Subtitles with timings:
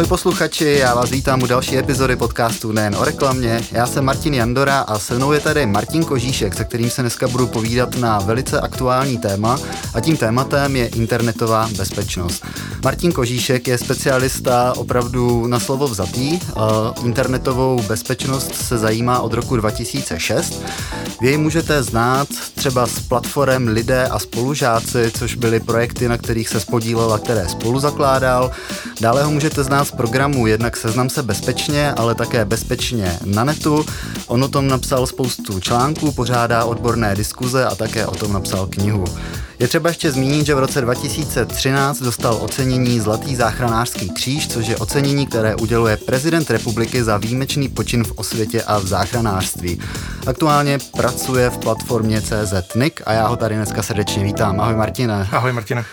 [0.00, 3.60] Ahoj posluchači, já vás vítám u další epizody podcastu Nejen o reklamě.
[3.72, 7.28] Já jsem Martin Jandora a se mnou je tady Martin Kožíšek, se kterým se dneska
[7.28, 9.58] budu povídat na velice aktuální téma
[9.94, 12.46] a tím tématem je internetová bezpečnost.
[12.84, 16.40] Martin Kožíšek je specialista opravdu na slovo vzatý.
[17.04, 20.62] Internetovou bezpečnost se zajímá od roku 2006.
[21.20, 26.48] Vy ji můžete znát třeba s platformem Lidé a spolužáci, což byly projekty, na kterých
[26.48, 28.50] se spodílel a které spolu zakládal.
[29.00, 33.86] Dále ho můžete znát z programu jednak Seznam se bezpečně, ale také bezpečně na netu.
[34.26, 39.04] On o tom napsal spoustu článků, pořádá odborné diskuze a také o tom napsal knihu.
[39.60, 44.76] Je třeba ještě zmínit, že v roce 2013 dostal ocenění Zlatý záchranářský kříž, což je
[44.76, 49.80] ocenění, které uděluje prezident republiky za výjimečný počin v osvětě a v záchranářství.
[50.26, 54.60] Aktuálně pracuje v platformě CZ a já ho tady dneska srdečně vítám.
[54.60, 55.28] Ahoj Martine.
[55.32, 55.84] Ahoj Martine.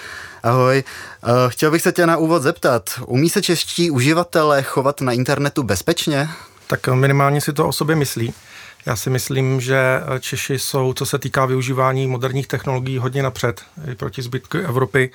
[0.43, 0.83] Ahoj.
[1.23, 5.63] Eh, chtěl bych se tě na úvod zeptat, umí se čeští uživatelé chovat na internetu
[5.63, 6.29] bezpečně?
[6.67, 8.33] Tak minimálně si to o sobě myslí.
[8.87, 13.95] Já si myslím, že Češi jsou, co se týká využívání moderních technologií, hodně napřed i
[13.95, 15.11] proti zbytku Evropy.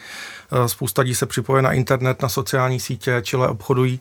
[0.53, 4.01] Eh, spousta lidí se připoje na internet, na sociální sítě, čile obchodují,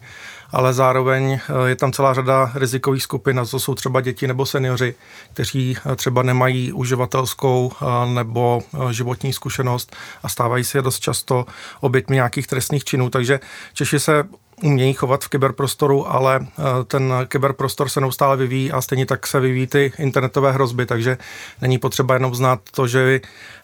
[0.49, 4.45] ale zároveň eh, je tam celá řada rizikových skupin, a to jsou třeba děti nebo
[4.45, 4.95] seniori,
[5.33, 7.71] kteří eh, třeba nemají uživatelskou
[8.13, 11.45] nebo životní zkušenost a stávají se dost často
[11.81, 13.09] oběťmi nějakých trestných činů.
[13.09, 13.39] Takže
[13.73, 14.23] Češi se
[14.63, 19.39] umějí chovat v kyberprostoru, ale eh, ten kyberprostor se neustále vyvíjí a stejně tak se
[19.39, 21.17] vyvíjí ty internetové hrozby, takže
[21.61, 23.21] není potřeba jenom znát to, že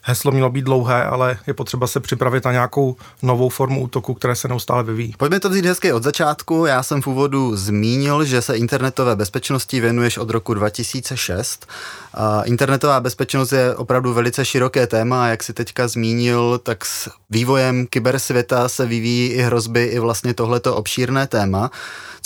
[0.08, 4.36] heslo mělo být dlouhé, ale je potřeba se připravit na nějakou novou formu útoku, které
[4.36, 5.14] se neustále vyvíjí.
[5.18, 6.66] Pojďme to vzít hezky od začátku.
[6.66, 11.68] Já jsem v úvodu zmínil, že se internetové bezpečnosti věnuješ od roku 2006.
[12.14, 17.10] A internetová bezpečnost je opravdu velice široké téma a jak si teďka zmínil, tak s
[17.30, 21.72] vývojem kybersvěta se vyvíjí i hrozby, i vlastně tohleto obšírné téma.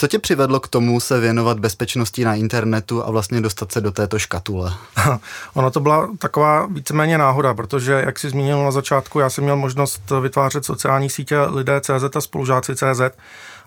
[0.02, 3.92] Co tě přivedlo k tomu se věnovat bezpečnosti na internetu a vlastně dostat se do
[3.92, 4.74] této škatule?
[5.54, 9.56] ono to byla taková víceméně náhoda, protože, jak jsi zmínil na začátku, já jsem měl
[9.56, 13.02] možnost vytvářet sociální sítě lidé CZ a spolužáci CZ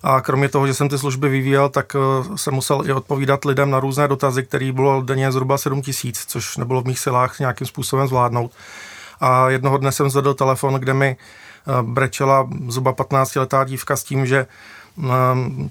[0.03, 3.70] a kromě toho, že jsem ty služby vyvíjel, tak eh, jsem musel i odpovídat lidem
[3.70, 7.66] na různé dotazy, který bylo denně zhruba 7 tisíc, což nebylo v mých silách nějakým
[7.66, 8.50] způsobem zvládnout.
[9.20, 14.26] A jednoho dne jsem zvedl telefon, kde mi eh, brečela zhruba 15-letá dívka s tím,
[14.26, 14.47] že
[14.98, 15.70] ehm,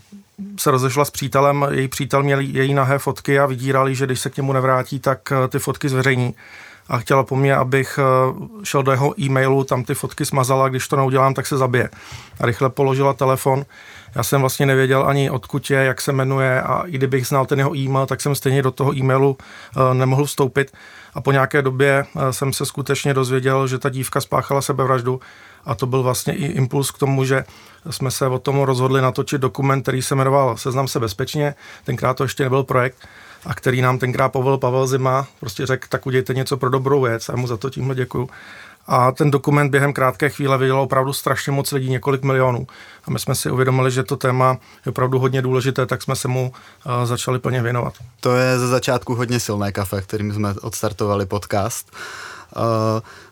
[0.60, 4.30] se rozešla s přítelem, její přítel měl její nahé fotky a vydírali, že když se
[4.30, 6.36] k němu nevrátí, tak eh, ty fotky zveřejní.
[6.88, 10.88] A chtěla po mně, abych eh, šel do jeho e-mailu, tam ty fotky smazala, když
[10.88, 11.90] to neudělám, tak se zabije.
[12.40, 13.66] A rychle položila telefon.
[14.16, 17.60] Já jsem vlastně nevěděl ani odkud je, jak se jmenuje a i kdybych znal ten
[17.60, 20.74] jeho e-mail, tak jsem stejně do toho e-mailu eh, nemohl vstoupit.
[21.16, 25.20] A po nějaké době jsem se skutečně dozvěděl, že ta dívka spáchala sebevraždu
[25.66, 27.44] a to byl vlastně i impuls k tomu, že
[27.90, 32.24] jsme se o tom rozhodli natočit dokument, který se jmenoval Seznam se bezpečně, tenkrát to
[32.24, 32.98] ještě nebyl projekt,
[33.46, 37.30] a který nám tenkrát povolil Pavel Zima, prostě řekl, tak udějte něco pro dobrou věc
[37.30, 38.30] a mu za to tímhle děkuju.
[38.88, 42.68] A ten dokument během krátké chvíle viděl opravdu strašně moc lidí, několik milionů.
[43.06, 46.28] A my jsme si uvědomili, že to téma je opravdu hodně důležité, tak jsme se
[46.28, 46.54] mu
[46.86, 47.94] uh, začali plně věnovat.
[48.20, 51.92] To je ze začátku hodně silné kafe, kterým jsme odstartovali podcast.
[51.92, 52.33] Eh,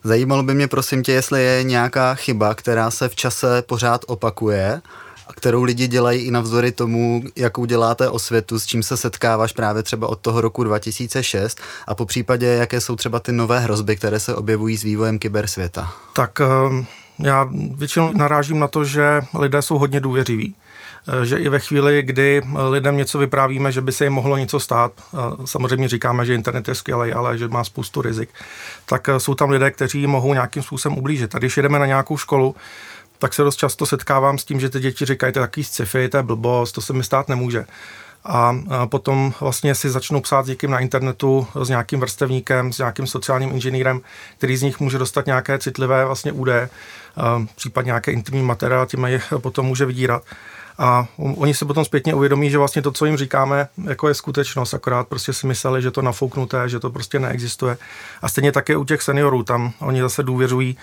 [0.04, 4.80] zajímalo by mě prosím tě, jestli je nějaká chyba, která se v čase pořád opakuje,
[5.28, 9.82] a kterou lidi dělají i navzdory tomu, jakou děláte osvětu, s čím se setkáváš právě
[9.82, 14.20] třeba od toho roku 2006 a po případě, jaké jsou třeba ty nové hrozby, které
[14.20, 15.92] se objevují s vývojem kybersvěta.
[16.12, 16.84] Tak eh,
[17.18, 20.54] já většinou narážím na to, že lidé jsou hodně důvěřiví.
[21.08, 24.36] Eh, že i ve chvíli, kdy eh, lidem něco vyprávíme, že by se jim mohlo
[24.36, 24.92] něco stát,
[25.44, 28.28] samozřejmě říkáme, že internet je skvělý, ale že má spoustu rizik,
[28.86, 31.34] tak eh, jsou tam lidé, kteří mohou nějakým způsobem ublížit.
[31.34, 32.56] A když jedeme na nějakou školu,
[33.18, 36.08] tak se dost často setkávám s tím, že ty děti říkají, to je takový sci-fi,
[36.08, 37.64] to je blbost, to se mi stát nemůže.
[38.24, 43.06] A potom vlastně si začnou psát s někým na internetu, s nějakým vrstevníkem, s nějakým
[43.06, 44.00] sociálním inženýrem,
[44.38, 46.68] který z nich může dostat nějaké citlivé vlastně údaje,
[47.56, 50.22] případně nějaké intimní materiál, tím je potom může vydírat.
[50.78, 54.74] A oni se potom zpětně uvědomí, že vlastně to, co jim říkáme, jako je skutečnost,
[54.74, 57.76] akorát prostě si mysleli, že to nafouknuté, že to prostě neexistuje.
[58.22, 60.76] A stejně také u těch seniorů, tam oni zase důvěřují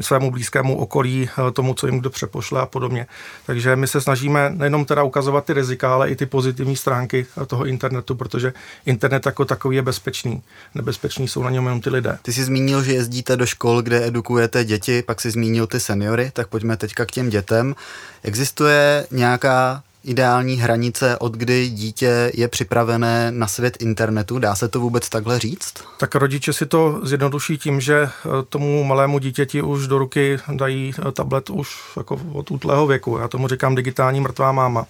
[0.00, 3.06] svému blízkému okolí, uh, tomu, co jim kdo přepošle a podobně.
[3.46, 7.66] Takže my se snažíme nejenom teda ukazovat ty rizika, ale i ty pozitivní stránky toho
[7.66, 8.52] internetu, protože
[8.86, 10.42] internet jako takový je bezpečný.
[10.74, 12.18] Nebezpečný jsou na něm jenom ty lidé.
[12.22, 16.30] Ty jsi zmínil, že jezdíte do škol, kde edukujete děti, pak si zmínil ty seniory,
[16.32, 17.74] tak pojďme teďka k těm dětem.
[18.22, 24.38] Existuje nějaká ideální hranice, od kdy dítě je připravené na svět internetu?
[24.38, 25.74] Dá se to vůbec takhle říct?
[25.98, 30.94] Tak rodiče si to zjednoduší tím, že eh, tomu malému dítěti už do ruky dají
[30.98, 33.18] eh, tablet už jako od útlého věku.
[33.18, 34.86] Já tomu říkám digitální mrtvá máma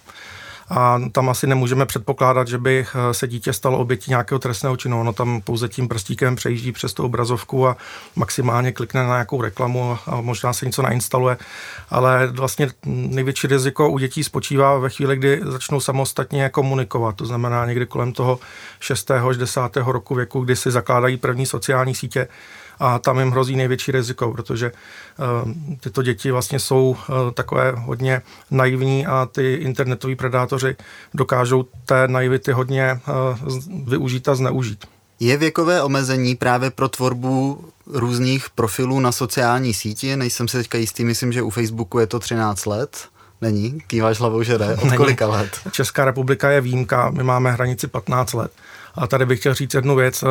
[0.69, 4.99] a tam asi nemůžeme předpokládat, že by eh, se dítě stalo obětí nějakého trestného činu.
[4.99, 7.77] Ono tam pouze tím prstíkem přejíždí přes tu obrazovku a
[8.15, 11.37] maximálně klikne na nějakou reklamu a možná se něco nainstaluje.
[11.89, 17.15] Ale vlastně největší riziko u dětí spočívá ve chvíli, kdy začnou samostatně komunikovat.
[17.15, 18.39] To znamená někdy kolem toho
[18.79, 19.11] 6.
[19.11, 19.61] až 10.
[19.75, 22.27] roku věku, kdy si zakládají první sociální sítě
[22.79, 24.71] a tam jim hrozí největší riziko, protože
[25.45, 28.21] uh, tyto děti vlastně jsou uh, takové hodně
[28.51, 30.75] naivní a ty internetoví predátoři
[31.13, 34.85] dokážou té naivity hodně uh, využít a zneužít.
[35.19, 40.15] Je věkové omezení právě pro tvorbu různých profilů na sociální síti?
[40.15, 43.07] Nejsem si teďka jistý, myslím, že u Facebooku je to 13 let.
[43.41, 43.81] Není?
[43.87, 44.73] Kýváš hlavou, že ne?
[44.73, 44.97] Od Není.
[44.97, 45.59] kolika let?
[45.71, 48.51] Česká republika je výjimka, my máme hranici 15 let.
[48.95, 50.23] A tady bych chtěl říct jednu věc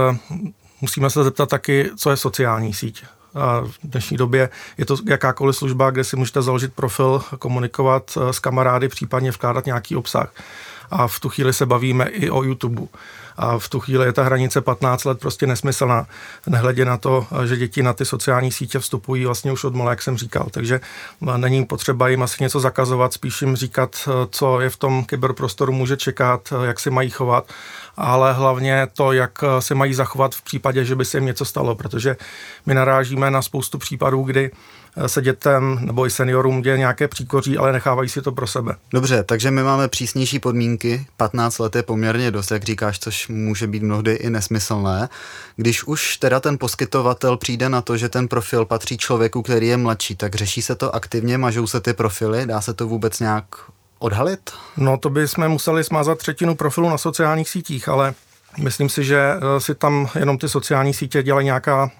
[0.80, 3.04] musíme se zeptat taky, co je sociální síť.
[3.34, 8.32] A v dnešní době je to jakákoliv služba, kde si můžete založit profil, komunikovat eh,
[8.32, 10.32] s kamarády, případně vkládat nějaký obsah.
[10.90, 12.82] A v tu chvíli se bavíme i o YouTube.
[13.38, 16.06] A v tu chvíli je ta hranice 15 let prostě nesmyslná,
[16.46, 20.02] nehledě na to, že děti na ty sociální sítě vstupují vlastně už od mala, jak
[20.02, 20.46] jsem říkal.
[20.50, 20.80] Takže
[21.36, 25.96] není potřeba jim asi něco zakazovat, spíš jim říkat, co je v tom kyberprostoru může
[25.96, 27.52] čekat, jak si mají chovat
[27.96, 31.74] ale hlavně to, jak se mají zachovat v případě, že by se jim něco stalo,
[31.74, 32.16] protože
[32.66, 34.50] my narážíme na spoustu případů, kdy
[35.06, 38.76] se dětem nebo i seniorům děje nějaké příkoří, ale nechávají si to pro sebe.
[38.92, 43.66] Dobře, takže my máme přísnější podmínky, 15 let je poměrně dost, jak říkáš, což může
[43.66, 45.08] být mnohdy i nesmyslné.
[45.56, 49.76] Když už teda ten poskytovatel přijde na to, že ten profil patří člověku, který je
[49.76, 53.44] mladší, tak řeší se to aktivně, mažou se ty profily, dá se to vůbec nějak
[53.98, 54.50] odhalit?
[54.76, 58.14] No to by jsme museli smázat třetinu profilu na sociálních sítích, ale
[58.58, 61.90] myslím si, že eh, si tam jenom ty sociální sítě dělají nějaká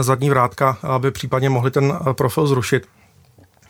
[0.00, 2.86] zadní vrátka, aby případně mohli ten eh, profil zrušit.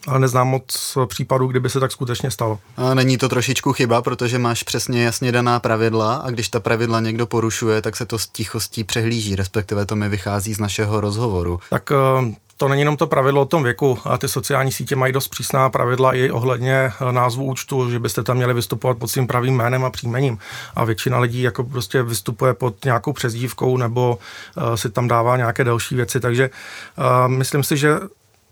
[0.06, 2.58] Ale neznám moc případů, kdyby se tak skutečně stalo.
[2.76, 7.00] A není to trošičku chyba, protože máš přesně jasně daná pravidla a když ta pravidla
[7.00, 11.60] někdo porušuje, tak se to s tichostí přehlíží, respektive to mi vychází z našeho rozhovoru.
[11.70, 13.98] Tak eh, to není jenom to pravidlo o tom věku.
[14.04, 18.22] A ty sociální sítě mají dost přísná pravidla i ohledně eh, názvu účtu, že byste
[18.22, 20.38] tam měli vystupovat pod svým pravým jménem a příjmením.
[20.74, 24.18] A většina lidí jako prostě vystupuje pod nějakou přezdívkou nebo
[24.56, 26.20] uh, si tam dává nějaké další věci.
[26.20, 26.50] Takže
[26.98, 27.98] uh, myslím si, že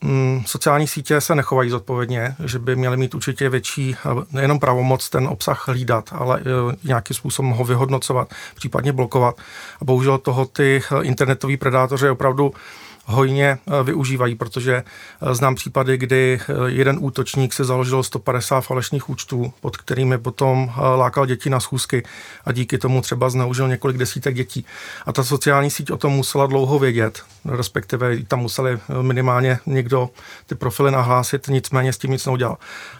[0.01, 3.97] mm, sociální sítě se nechovají zodpovědně, že by měly mít určitě větší
[4.33, 6.41] nejenom pravomoc ten obsah hlídat, ale
[6.85, 9.37] nějakým způsobem ho vyhodnocovat, případně blokovat.
[9.81, 12.53] A bohužel toho ty internetoví predátoři opravdu
[13.09, 14.83] hojně eh, využívají, protože
[15.23, 20.73] eh, znám případy, kdy eh, jeden útočník si založil 150 falešných účtů, pod kterými potom
[20.97, 22.03] lákal děti na schůzky
[22.45, 24.65] a díky tomu třeba zneužil několik desítek dětí.
[25.07, 30.11] A ta sociální síť o tom musela dlouho vědět, respektive tam museli minimálně někdo
[30.47, 32.57] ty profily nahlásit, nicméně s tím nic neudělal.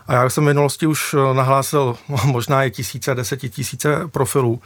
[0.09, 4.61] A já jsem v minulosti už nahlásil možná i tisíce, desetitisíce profilů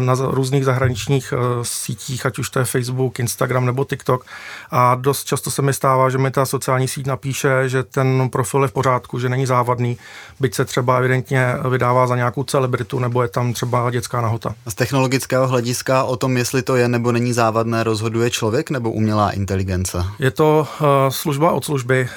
[0.00, 4.26] na různých zahraničních sítích, ať už to je Facebook, Instagram nebo TikTok
[4.70, 8.62] a dost často se mi stává, že mi ta sociální síť napíše, že ten profil
[8.62, 9.96] je v pořádku, že není závadný,
[10.40, 14.54] byť se třeba evidentně vydává za nějakou celebritu nebo je tam třeba dětská nahota.
[14.66, 19.30] Z technologického hlediska o tom, jestli to je nebo není závadné, rozhoduje člověk nebo umělá
[19.30, 20.04] inteligence?
[20.18, 20.68] Je to
[21.08, 22.08] služba od služby.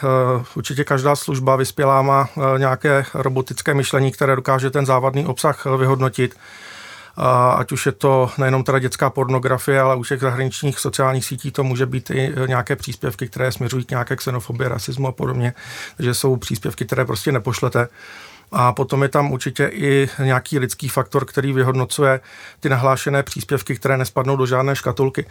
[0.55, 2.27] Určitě každá služba vyspělá má
[2.57, 6.35] nějaké robotické myšlení, které dokáže ten závadný obsah vyhodnotit
[7.17, 11.51] a ať už je to nejenom teda dětská pornografie, ale u těch zahraničních sociálních sítí
[11.51, 15.53] to může být i nějaké příspěvky, které směřují k nějaké xenofobie, rasismu a podobně.
[15.97, 17.87] Takže jsou příspěvky, které prostě nepošlete.
[18.51, 22.19] A potom je tam určitě i nějaký lidský faktor, který vyhodnocuje
[22.59, 25.25] ty nahlášené příspěvky, které nespadnou do žádné škatulky.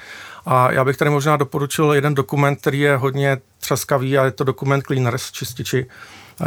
[0.47, 4.45] A já bych tady možná doporučil jeden dokument, který je hodně třaskavý a je to
[4.45, 5.87] dokument Cleaners, čističi,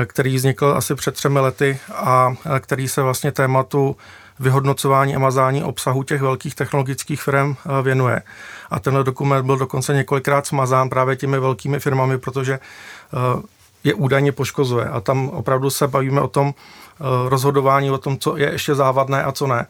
[0.06, 3.98] který vznikl asi před třemi lety a který se vlastně tématu
[4.40, 8.22] vyhodnocování a mazání obsahu těch velkých technologických firm eh, věnuje.
[8.72, 13.42] A tenhle dokument byl dokonce několikrát smazán právě těmi velkými firmami, protože eh,
[13.84, 14.86] je údajně poškozuje.
[14.86, 19.24] A tam opravdu se bavíme o tom eh, rozhodování, o tom, co je ještě závadné
[19.24, 19.68] a co ne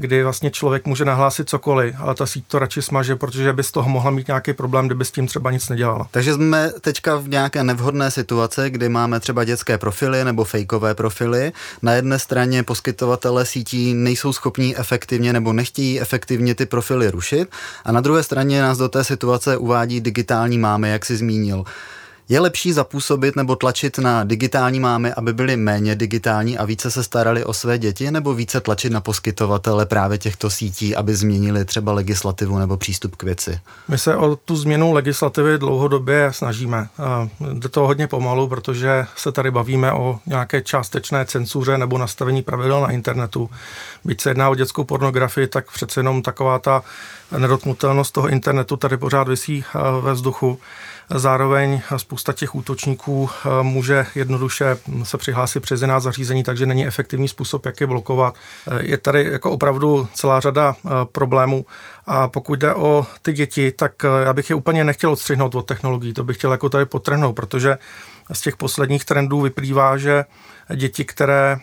[0.00, 3.72] kdy vlastně člověk může nahlásit cokoliv, ale ta síť to radši smaže, protože by z
[3.72, 6.06] toho mohla mít nějaký problém, kdyby s tím třeba nic nedělala.
[6.10, 11.52] Takže jsme teďka v nějaké nevhodné situaci, kdy máme třeba dětské profily nebo fejkové profily.
[11.82, 17.48] Na jedné straně poskytovatele sítí nejsou schopní efektivně nebo nechtějí efektivně ty profily rušit
[17.84, 21.64] a na druhé straně nás do té situace uvádí digitální mámy, jak si zmínil.
[22.30, 27.04] Je lepší zapůsobit nebo tlačit na digitální mámy, aby byly méně digitální a více se
[27.04, 31.92] starali o své děti, nebo více tlačit na poskytovatele právě těchto sítí, aby změnili třeba
[31.92, 33.60] legislativu nebo přístup k věci?
[33.88, 36.88] My se o tu změnu legislativy dlouhodobě snažíme.
[37.52, 42.80] Jde to hodně pomalu, protože se tady bavíme o nějaké částečné cenzuře nebo nastavení pravidel
[42.80, 43.50] na internetu.
[44.04, 46.82] Byť se jedná o dětskou pornografii, tak přece jenom taková ta
[47.38, 49.64] nedotknutelnost toho internetu tady pořád visí
[50.00, 50.58] ve vzduchu.
[51.14, 57.28] Zároveň spousta těch útočníků eh, může jednoduše se přihlásit přes jiná zařízení, takže není efektivní
[57.28, 58.34] způsob, jak je blokovat.
[58.70, 61.66] Eh, je tady jako opravdu celá řada eh, problémů
[62.06, 63.92] a pokud jde o ty děti, tak
[64.24, 67.78] já bych je úplně nechtěl odstřihnout od technologií, to bych chtěl jako tady potrhnout, protože
[68.32, 70.24] z těch posledních trendů vyplývá, že
[70.74, 71.58] děti, které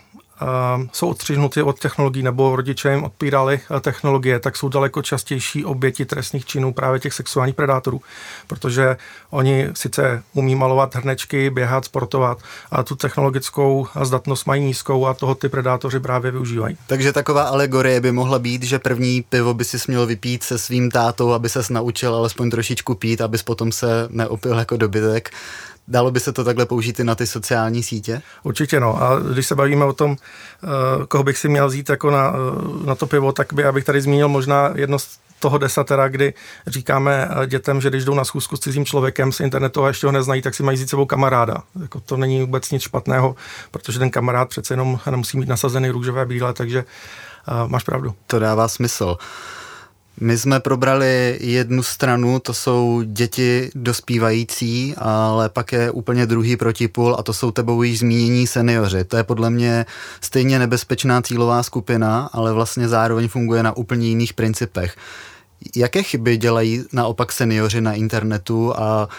[0.91, 6.05] jsou odstřihnuty od technologií nebo rodiče jim odpírali eh, technologie, tak jsou daleko častější oběti
[6.05, 8.01] trestných činů právě těch sexuálních predátorů,
[8.47, 8.97] protože
[9.29, 12.37] oni sice umí malovat hrnečky, běhat, sportovat,
[12.71, 16.77] a tu technologickou zdatnost mají nízkou a toho ty predátoři právě využívají.
[16.87, 20.91] Takže taková alegorie by mohla být, že první pivo by si směl vypít se svým
[20.91, 25.31] tátou, aby se naučil alespoň trošičku pít, abys potom se neopil jako dobytek.
[25.87, 28.21] Dalo by se to takhle použít i na ty sociální sítě?
[28.43, 29.03] Určitě no.
[29.03, 30.15] A když se bavíme o tom,
[30.63, 30.67] eh,
[31.07, 34.01] koho bych si měl vzít jako na, eh, na to pivo, tak by, abych tady
[34.01, 36.33] zmínil možná jedno z toho desatera, kdy
[36.67, 40.07] říkáme eh, dětem, že když jdou na schůzku s cizím člověkem z internetu a ještě
[40.07, 41.63] ho neznají, tak si mají vzít sebou kamaráda.
[41.81, 43.35] Jako to není vůbec nic špatného,
[43.71, 46.85] protože ten kamarád přece jenom nemusí mít nasazený růžové bíle, takže
[47.67, 48.15] máš pravdu.
[48.27, 49.17] To dává smysl.
[50.19, 57.15] My jsme probrali jednu stranu, to jsou děti dospívající, ale pak je úplně druhý protipůl
[57.19, 59.03] a to jsou tebou již zmínění seniori.
[59.03, 59.85] To je podle mě
[60.21, 64.95] stejně nebezpečná cílová skupina, ale vlastně zároveň funguje na úplně jiných principech.
[65.75, 69.09] Jaké chyby dělají naopak seniori na internetu a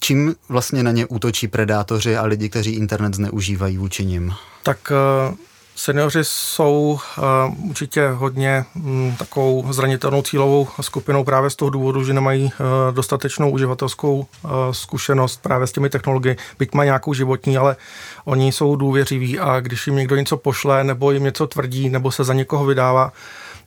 [0.00, 4.32] čím vlastně na ně útočí predátoři a lidi, kteří internet zneužívají vůči nim?
[4.62, 4.92] Tak
[5.30, 5.36] uh
[5.78, 12.12] Seniori jsou uh, určitě hodně um, takovou zranitelnou cílovou skupinou právě z toho důvodu, že
[12.12, 12.50] nemají uh,
[12.94, 17.76] dostatečnou uživatelskou uh, zkušenost právě s těmi technologiemi, byť mají nějakou životní, ale
[18.24, 22.24] oni jsou důvěřiví a když jim někdo něco pošle nebo jim něco tvrdí nebo se
[22.24, 23.12] za někoho vydává,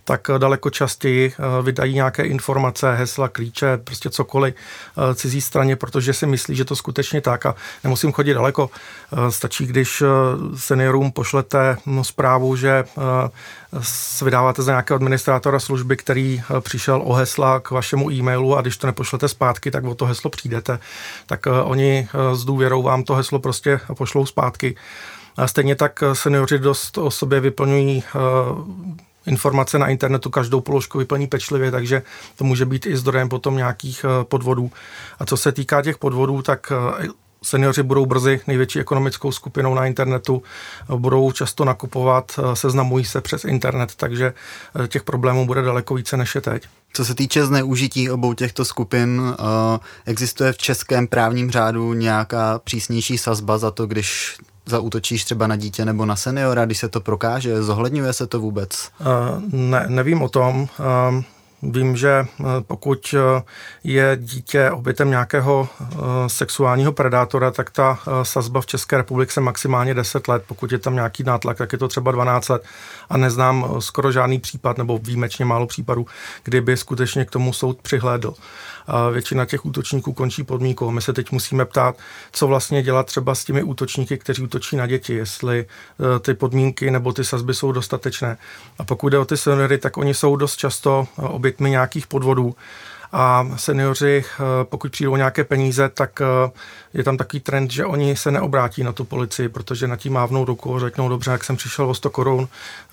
[0.09, 6.13] tak daleko častěji eh, vydají nějaké informace, hesla, klíče, prostě cokoliv eh, cizí straně, protože
[6.13, 8.69] si myslí, že to skutečně tak a nemusím chodit daleko.
[8.73, 10.03] Eh, stačí, když
[10.55, 12.83] seniorům pošlete no, zprávu, že
[14.21, 18.87] vydáváte za nějakého administrátora služby, který přišel o hesla k vašemu e-mailu a když to
[18.87, 20.79] nepošlete zpátky, tak o to heslo přijdete,
[21.25, 24.75] tak oni s důvěrou vám to heslo prostě pošlou zpátky.
[25.37, 28.03] A stejně tak seniori dost o sobě vyplňují
[29.29, 32.01] informace na internetu každou položku vyplní pečlivě, takže
[32.35, 34.71] to může být i zdrojem potom nějakých eh, podvodů.
[35.19, 37.07] A co se týká těch podvodů, tak eh,
[37.43, 40.43] Seniori budou brzy největší ekonomickou skupinou na internetu,
[40.95, 44.33] budou často nakupovat, eh, seznamují se přes internet, takže
[44.87, 46.63] těch problémů bude daleko více než je teď.
[46.93, 49.21] Co se týče zneužití obou těchto skupin,
[50.05, 54.37] existuje v českém právním řádu nějaká přísnější sazba za to, když
[54.69, 57.63] zautočíš třeba na dítě nebo na seniora, když se to prokáže?
[57.63, 58.89] Zohledňuje se to vůbec?
[58.99, 59.07] Uh,
[59.53, 60.61] ne, nevím o tom.
[60.61, 61.23] Uh,
[61.63, 63.43] Vím, že eh, pokud eh,
[63.83, 65.69] je dítě obětem nějakého
[66.27, 70.43] sexuálního predátora, tak ta sazba v České republice maximálně 10 let.
[70.47, 72.63] Pokud je tam nějaký nátlak, tak je to třeba 12 let.
[73.09, 76.05] A neznám skoro žádný případ, nebo výjimečně málo případů,
[76.43, 78.33] kdyby skutečně k tomu soud přihlédl
[78.89, 80.91] a většina těch útočníků končí podmínkou.
[80.91, 81.95] My se teď musíme ptát,
[82.31, 86.91] co vlastně dělat třeba s těmi útočníky, kteří útočí na děti, jestli e, ty podmínky
[86.91, 88.37] nebo ty sazby jsou dostatečné.
[88.79, 92.55] A pokud jde o ty seniory, tak oni jsou dost často e, obětmi nějakých podvodů
[93.11, 96.21] a seniori, eh, pokud přijdou nějaké peníze, tak
[96.93, 100.45] je tam takový trend, že oni se neobrátí na tu policii, protože na tím mávnou
[100.45, 102.47] ruku a řeknou, dobře, jak jsem přišel o 100 korun,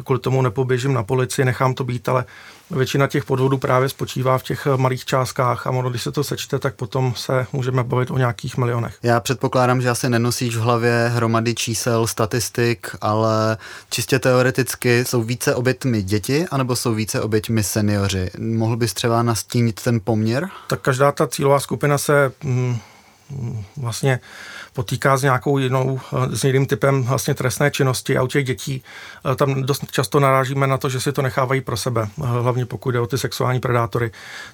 [0.04, 2.24] kvůli tomu nepoběžím na policii, nechám to být, ale
[2.70, 6.24] většina těch podvodů právě spočívá v těch eh, malých částkách a ono, když se to
[6.24, 8.98] sečte, tak potom se můžeme bavit o nějakých milionech.
[9.02, 13.56] Já předpokládám, že asi nenosíš v hlavě hromady čísel, statistik, ale
[13.90, 18.30] čistě teoreticky jsou více obětmi děti, anebo jsou více oběťmi seniori.
[18.38, 20.48] Mohl bys třeba nastínit ten poměr?
[20.68, 22.78] Tak každá ta cílová skupina se mm,
[23.76, 24.20] vlastně
[24.72, 26.00] potýká s nějakou jinou,
[26.32, 28.82] s jiným typem vlastně trestné činnosti a u těch dětí
[29.32, 32.90] eh, tam dost často narážíme na to, že si to nechávají pro sebe, hlavně pokud
[32.90, 34.10] jde o ty sexuální predátory.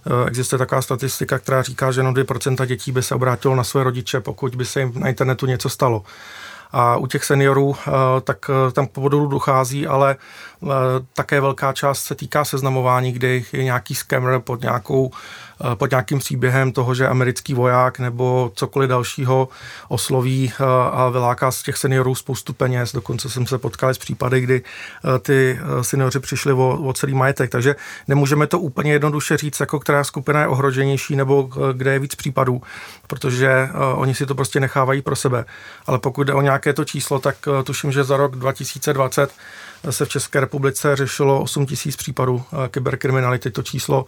[0.07, 3.85] Eh, existuje taková statistika, která říká, že jenom 2% dětí by se obrátilo na své
[3.85, 6.03] rodiče, pokud by se jim na internetu něco stalo.
[6.75, 10.17] A u těch seniorů eh, tak tam k povodu dochází, ale
[11.13, 15.11] také velká část se týká seznamování, kdy je nějaký scammer pod nějakou
[15.75, 19.49] pod nějakým příběhem toho, že americký voják nebo cokoliv dalšího
[19.89, 20.53] osloví
[20.93, 22.93] a vyláká z těch seniorů spoustu peněz.
[22.93, 24.63] Dokonce jsem se potkal s případy, kdy
[25.21, 27.51] ty seniori přišli o, o celý majetek.
[27.51, 27.77] Takže
[28.09, 32.63] nemůžeme to úplně jednoduše říct, jako která skupina je ohroženější nebo kde je víc případů,
[33.07, 35.45] protože oni si to prostě nechávají pro sebe.
[35.87, 39.33] Ale pokud jde o nějaké to číslo, tak tuším, že za rok 2020
[39.91, 43.51] se v České republice řešilo 8 tisíc případů eh, kyberkriminality.
[43.51, 44.07] To číslo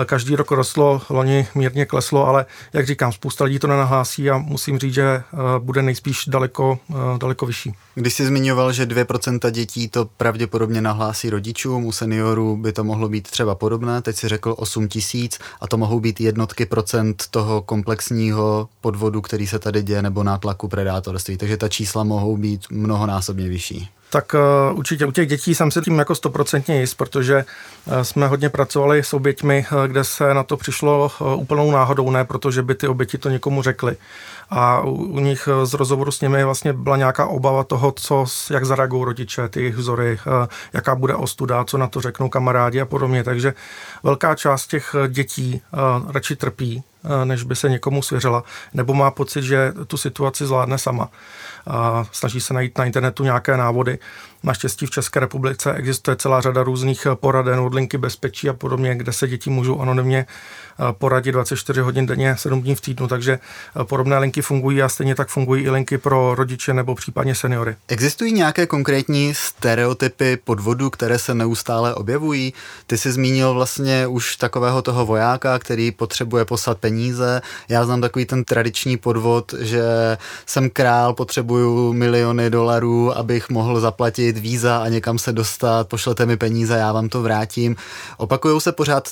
[0.00, 4.38] eh, každý rok rostlo, loni mírně kleslo, ale jak říkám, spousta lidí to nenahlásí a
[4.38, 5.22] musím říct, že eh,
[5.58, 6.78] bude nejspíš daleko,
[7.18, 7.74] daleko vyšší.
[7.94, 13.08] Když jsi zmiňoval, že 2% dětí to pravděpodobně nahlásí rodičům, u seniorů by to mohlo
[13.08, 17.62] být třeba podobné, teď si řekl 8 tisíc a to mohou být jednotky procent toho
[17.62, 23.48] komplexního podvodu, který se tady děje, nebo nátlaku predátorství, takže ta čísla mohou být mnohonásobně
[23.48, 27.44] vyšší tak uh, určitě u těch dětí jsem si tím jako stoprocentně jist, protože
[27.86, 32.24] uh, jsme hodně pracovali s oběťmi, uh, kde se na to přišlo úplnou náhodou, ne
[32.24, 33.96] protože by ty oběti to někomu řekly.
[34.50, 39.04] A u, nich z rozhovoru s nimi vlastně byla nějaká obava toho, co, jak zareagují
[39.04, 40.18] rodiče, ty jejich vzory,
[40.72, 43.24] jaká bude ostuda, co na to řeknou kamarádi a podobně.
[43.24, 43.54] Takže
[44.02, 45.60] velká část těch dětí
[46.08, 46.82] radši trpí,
[47.24, 48.42] než by se někomu svěřila,
[48.74, 51.08] nebo má pocit, že tu situaci zvládne sama
[51.66, 53.98] a snaží se najít na internetu nějaké návody.
[54.46, 59.12] Naštěstí v České republice existuje celá řada různých poraden od linky bezpečí a podobně, kde
[59.12, 63.32] se děti můžou anonymně eh, poradit 24 hodin denně, 7 dní v týdnu, takže
[63.80, 67.76] eh, podobné linky fungují a stejně tak fungují i linky pro rodiče nebo případně seniory.
[67.88, 72.54] Existují nějaké konkrétní stereotypy podvodu, které se neustále objevují?
[72.86, 77.42] Ty jsi zmínil vlastně už takového toho vojáka, který potřebuje poslat peníze.
[77.68, 79.82] Já znám takový ten tradiční podvod, že
[80.46, 86.26] jsem král, potřebuju miliony dolarů, abych mohl zaplatit zaplatit víza a někam se dostat, pošlete
[86.26, 87.76] mi peníze, já vám to vrátím.
[88.16, 89.08] Opakují se pořád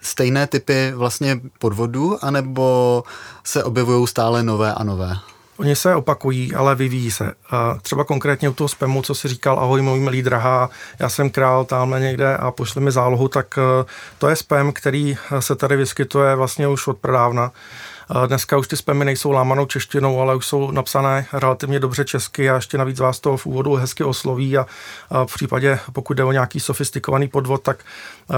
[0.00, 3.04] stejné typy vlastně podvodů, anebo
[3.44, 5.16] se objevují stále nové a nové?
[5.58, 7.34] Oni se opakují, ale vyvíjí se.
[7.82, 11.64] Třeba konkrétně u toho spamu, co si říkal, ahoj, můj milý drahá, já jsem král
[11.64, 13.84] tamhle někde a pošli mi zálohu, tak e,
[14.18, 17.52] to je spam, který se tady vyskytuje vlastně už od prodávna.
[18.26, 22.54] Dneska už ty spamy nejsou lámanou češtinou, ale už jsou napsané relativně dobře česky a
[22.54, 24.66] ještě navíc vás to v úvodu hezky osloví a,
[25.26, 27.84] v případě, pokud jde o nějaký sofistikovaný podvod, tak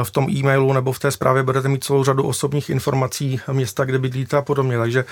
[0.02, 3.98] v tom e-mailu nebo v té zprávě budete mít celou řadu osobních informací města, kde
[3.98, 4.78] bydlíte a podobně.
[4.78, 5.04] Takže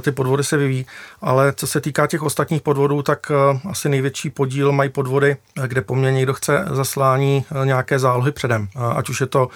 [0.00, 0.86] ty podvody se vyvíjí.
[1.20, 3.32] Ale co se týká těch ostatních podvodů, tak
[3.70, 8.68] asi největší podíl mají podvody, kde po mně někdo chce zaslání nějaké zálohy předem.
[8.96, 9.48] Ať už je to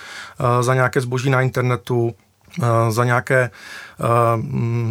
[0.61, 2.14] za nějaké zboží na internetu,
[2.88, 3.51] za nějaké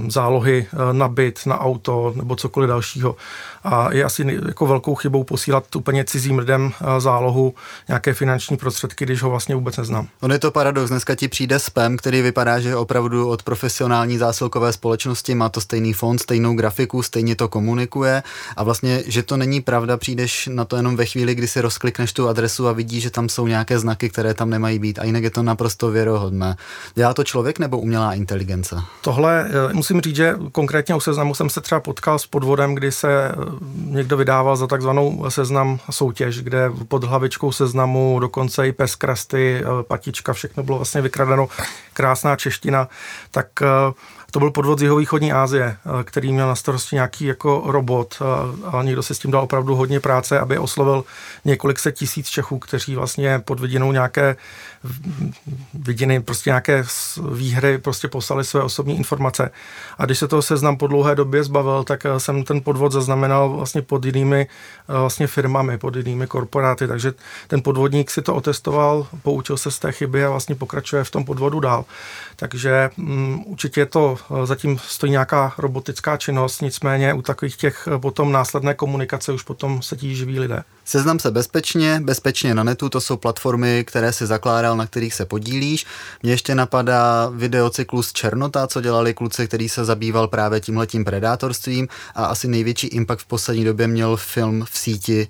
[0.08, 3.16] zálohy na byt, na auto nebo cokoliv dalšího.
[3.64, 7.54] A je asi jako velkou chybou posílat úplně cizím lidem eh, zálohu
[7.88, 10.08] nějaké finanční prostředky, když ho vlastně vůbec neznám.
[10.22, 14.74] On je to paradox, dneska ti přijde spam, který vypadá, že opravdu od profesionální zásilkové
[14.74, 15.36] společnosti.
[15.36, 18.24] Má to stejný fond, stejnou grafiku, stejně to komunikuje.
[18.58, 22.14] A vlastně, že to není pravda, přijdeš na to jenom ve chvíli, kdy si rozklikneš
[22.14, 25.00] tu adresu a vidíš, že tam jsou nějaké znaky, které tam nemají být.
[25.00, 26.56] A jinak je to naprosto věrohodné.
[26.96, 28.76] Dělá to člověk nebo umělá inteligence?
[29.02, 32.92] Tohle eh, musím říct, že konkrétně u seznamu jsem se třeba potkal s podvodem, kdy
[32.92, 33.36] se eh,
[33.76, 39.84] někdo vydával za takzvanou seznam soutěž, kde pod hlavičkou seznamu dokonce i pes krasty, eh,
[39.84, 41.48] patička, všechno bylo vlastně vykradeno,
[41.94, 42.88] krásná čeština,
[43.32, 43.48] tak
[44.32, 48.20] to byl podvod z jihovýchodní Asie, který měl na starosti nějaký jako robot
[48.72, 51.04] a někdo se s tím dal opravdu hodně práce, aby oslovil
[51.46, 54.36] několik set tisíc Čechů, kteří vlastně pod vidinou nějaké
[55.74, 56.84] vidiny, prostě nějaké
[57.32, 59.52] výhry prostě poslali své osobní informace.
[59.98, 63.50] A když se toho seznam po dlouhé době zbavil, tak eh, jsem ten podvod zaznamenal
[63.50, 64.48] vlastně pod jinými
[64.88, 67.14] vlastně firmami, pod jinými korporáty, takže
[67.48, 71.26] ten podvodník si to otestoval, poučil se z té chyby a vlastně pokračuje v tom
[71.26, 71.86] podvodu dál.
[72.36, 78.00] Takže um, určitě to Eh, zatím stojí nějaká robotická činnost, nicméně u takových těch eh,
[78.00, 80.64] potom následné komunikace už potom se tí živí lidé.
[80.86, 84.26] Seznam se bezpečně, bezpečně na netu, to jsou platformy, které si
[84.72, 85.86] zakládal, na kterých se podílíš.
[86.24, 92.26] Mně ještě napadá videocyklus Černota, co dělali kluci, který se zabýval právě tímhletím predátorstvím a
[92.26, 95.28] asi největší impact v poslední době měl film v síti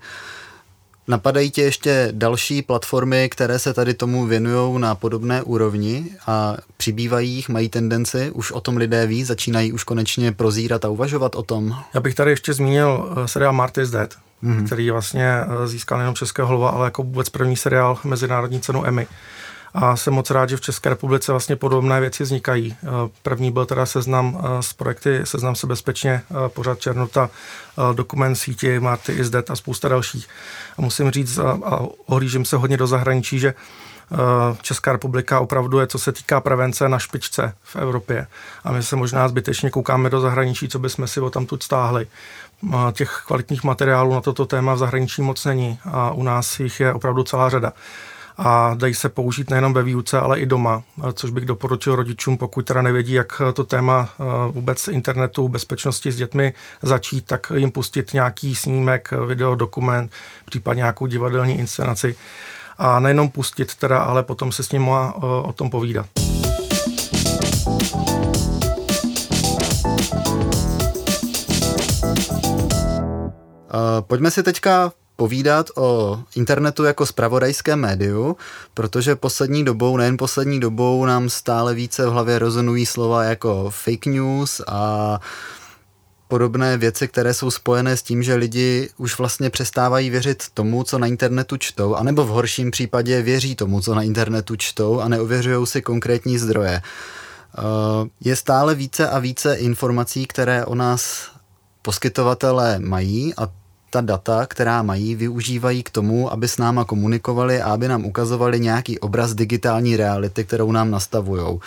[1.07, 7.29] Napadají tě ještě další platformy, které se tady tomu věnují na podobné úrovni a přibývají
[7.29, 11.43] jich, mají tendenci, už o tom lidé ví, začínají už konečně prozírat a uvažovat o
[11.43, 11.75] tom.
[11.93, 14.65] Já bych tady ještě zmínil eh, seriál Marty is Dead, mm-hmm.
[14.65, 19.07] který vlastně eh, získal nejenom Českého hlova, ale jako vůbec první seriál Mezinárodní cenu Emmy
[19.73, 22.75] a jsem moc rád, že v České republice vlastně podobné věci vznikají.
[22.83, 22.87] Eh,
[23.23, 27.29] první byl teda seznam z projekty Seznam se bezpečně, pořád Černota,
[27.93, 30.27] dokument síti Marty is Dead a spousta dalších.
[30.77, 33.53] A musím říct, a ohlížím se hodně do zahraničí, že
[34.61, 38.27] Česká republika opravdu je, co se týká prevence, na špičce v Evropě.
[38.63, 42.07] A my se možná zbytečně koukáme do zahraničí, co bychom si o tam tu stáhli.
[42.91, 46.93] Těch kvalitních materiálů na toto téma v zahraničí moc není a u nás jich je
[46.93, 47.73] opravdu celá řada
[48.37, 52.65] a dají se použít nejenom ve výuce, ale i doma, což bych doporučil rodičům, pokud
[52.65, 54.09] teda nevědí, jak to téma
[54.51, 60.11] vůbec internetu, bezpečnosti s dětmi začít, tak jim pustit nějaký snímek, video, dokument,
[60.45, 62.15] případně nějakou divadelní inscenaci
[62.81, 64.89] a nejenom pustit teda, ale potom se s ním
[65.43, 66.05] o tom povídat.
[73.99, 78.37] Pojďme si teďka povídat o internetu jako spravodajském médiu,
[78.73, 84.05] protože poslední dobou, nejen poslední dobou, nám stále více v hlavě rezonují slova jako fake
[84.05, 85.19] news a
[86.31, 90.99] podobné věci, které jsou spojené s tím, že lidi už vlastně přestávají věřit tomu, co
[90.99, 95.67] na internetu čtou, anebo v horším případě věří tomu, co na internetu čtou a neověřují
[95.67, 96.81] si konkrétní zdroje.
[96.81, 101.31] Eh, je stále více a více informací, které o nás
[101.81, 103.51] poskytovatelé mají a
[103.89, 108.59] ta data, která mají, využívají k tomu, aby s náma komunikovali a aby nám ukazovali
[108.59, 111.59] nějaký obraz digitální reality, kterou nám nastavujou.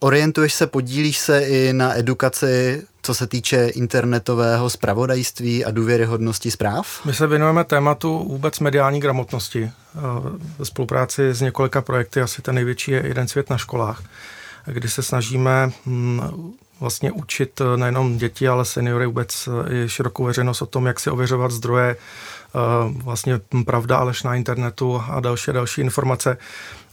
[0.00, 7.04] Orientuješ se, podílíš se i na edukaci, co se týče internetového spravodajství a důvěryhodnosti zpráv?
[7.04, 9.64] My se věnujeme tématu vůbec mediální gramotnosti.
[9.64, 10.00] Eh,
[10.58, 14.02] ve spolupráci s několika projekty, asi ten největší je Jeden svět na školách,
[14.66, 16.20] kdy se snažíme hm,
[16.80, 21.00] vlastně učit eh, nejenom děti, ale seniory vůbec eh, i širokou veřejnost o tom, jak
[21.00, 21.96] si ověřovat zdroje,
[23.04, 26.36] vlastně pravda, alež na internetu a další a další informace.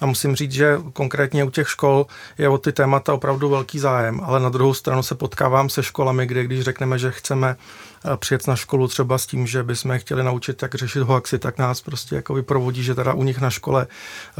[0.02, 2.06] A musím říct, že konkrétně u těch škol
[2.38, 6.26] je o ty témata opravdu velký zájem, ale na druhou stranu se potkávám se školami,
[6.26, 7.56] kde když řekneme, že chceme
[8.16, 11.58] přijet na školu třeba s tím, že bychom je chtěli naučit, jak řešit hoaxy, tak
[11.58, 13.88] nás prostě jako vyprovodí, že teda u nich na škole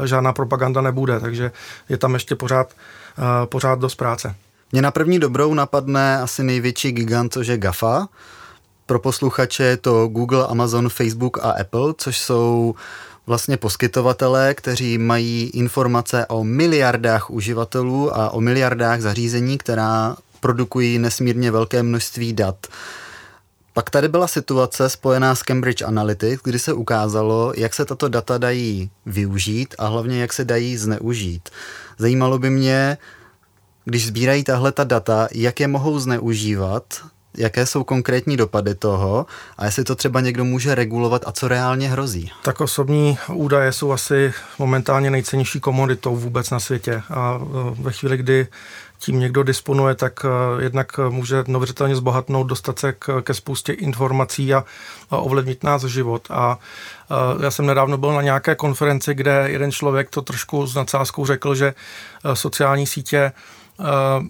[0.04, 1.52] žádná propaganda nebude, takže
[1.88, 2.74] je tam ještě pořád,
[3.44, 4.34] pořád dost práce.
[4.72, 8.08] Mě na první dobrou napadne asi největší gigant, což je GAFA.
[8.86, 12.74] Pro posluchače je to Google, Amazon, Facebook a Apple, což jsou
[13.26, 21.50] vlastně poskytovatelé, kteří mají informace o miliardách uživatelů a o miliardách zařízení, která produkují nesmírně
[21.50, 22.66] velké množství dat.
[23.72, 28.38] Pak tady byla situace spojená s Cambridge Analytics, kdy se ukázalo, jak se tato data
[28.38, 31.48] dají využít a hlavně jak se dají zneužít.
[31.98, 32.98] Zajímalo by mě,
[33.84, 36.84] když sbírají tahle ta data, jak je mohou zneužívat,
[37.36, 39.26] jaké jsou konkrétní dopady toho
[39.58, 42.32] a jestli to třeba někdo může regulovat a co reálně hrozí.
[42.42, 48.16] Tak osobní údaje jsou asi momentálně nejcennější komoditou vůbec na světě a e, ve chvíli,
[48.16, 48.46] kdy
[48.98, 54.54] tím někdo disponuje, tak e, jednak může neuvěřitelně zbohatnout, dostat se k, ke spoustě informací
[54.54, 54.64] a,
[55.10, 56.28] a ovlivnit nás život.
[56.30, 56.58] A, a
[57.42, 61.54] já jsem nedávno byl na nějaké konferenci, kde jeden člověk to trošku s nadsázkou řekl,
[61.54, 61.74] že
[62.24, 63.32] e, sociální sítě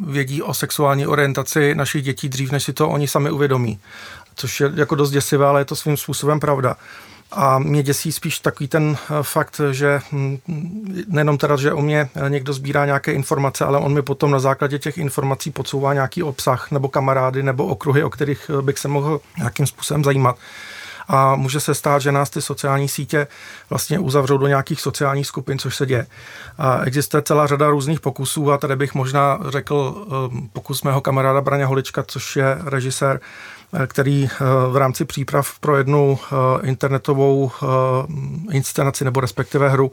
[0.07, 3.79] vědí o sexuální orientaci našich dětí dřív, než si to oni sami uvědomí.
[4.35, 6.77] Což je jako dost děsivé, ale je to svým způsobem pravda.
[7.33, 10.39] A mě děsí spíš takový ten eh, fakt, že hm,
[11.09, 14.39] nejenom teda, že o mě eh, někdo sbírá nějaké informace, ale on mi potom na
[14.39, 19.21] základě těch informací podsouvá nějaký obsah nebo kamarády nebo okruhy, o kterých bych se mohl
[19.39, 20.37] nějakým způsobem zajímat
[21.13, 23.27] a může se stát, že nás ty sociální sítě
[23.71, 26.07] vlastně uzavřou do nějakých sociálních skupin, což se děje.
[26.59, 31.41] A existuje celá řada různých pokusů a tady bych možná řekl eh, pokus mého kamaráda
[31.41, 33.21] Braně Holička, což je režisér,
[33.73, 36.19] eh, který eh, v rámci příprav pro jednu
[36.63, 37.51] internetovou
[38.53, 39.93] inscenaci nebo respektive hru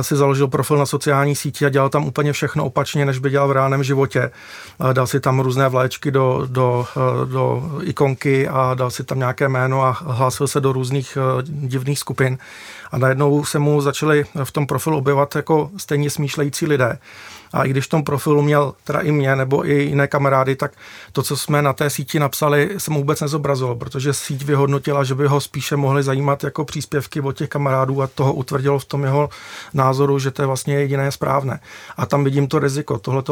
[0.00, 3.48] si založil profil na sociální síti a dělal tam úplně všechno opačně, než by dělal
[3.48, 4.30] v reálném životě.
[4.92, 6.86] Dal si tam různé vlaječky do, do,
[7.24, 12.38] do ikonky a dal si tam nějaké jméno a hlásil se do různých divných skupin.
[12.92, 16.98] A najednou se mu začali v tom profilu objevovat jako stejně smýšlející lidé.
[17.52, 20.72] A i když v tom profilu měl teda i mě nebo i jiné kamarády, tak
[21.12, 25.14] to, co jsme na té síti napsali, se mu vůbec nezobrazilo, protože síť vyhodnotila, že
[25.14, 29.04] by ho spíše mohli zajímat jako příspěvky od těch kamarádů a toho utvrdilo v tom
[29.04, 29.28] jeho
[29.74, 31.60] názoru, že to je vlastně jediné správné.
[31.96, 32.98] A tam vidím to riziko.
[32.98, 33.22] Tohle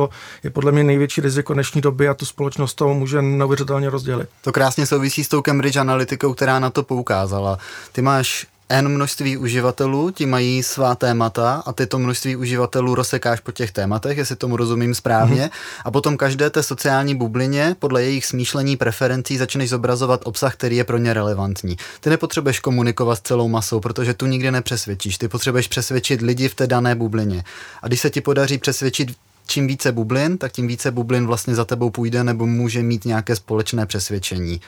[0.43, 4.29] je podle mě největší riziko dnešní doby a tu společnost to může neuvěřitelně rozdělit.
[4.43, 7.59] To krásně souvisí s tou Cambridge analytikou, která na to poukázala.
[7.93, 13.41] Ty máš N množství uživatelů, ti mají svá témata a ty to množství uživatelů rozsekáš
[13.41, 15.43] po těch tématech, jestli tomu rozumím správně.
[15.43, 15.83] Mm-hmm.
[15.85, 20.85] A potom každé té sociální bublině podle jejich smýšlení, preferencí začneš zobrazovat obsah, který je
[20.85, 21.77] pro ně relevantní.
[22.01, 25.19] Ty nepotřebuješ komunikovat s celou masou, protože tu nikdy nepřesvědčíš.
[25.19, 27.45] Ty potřebuješ přesvědčit lidi v té dané bublině.
[27.83, 29.09] A když se ti podaří přesvědčit
[29.47, 33.37] čím více bublin, tak tím více bublin vlastně za tebou půjde nebo může mít nějaké
[33.37, 34.61] společné přesvědčení.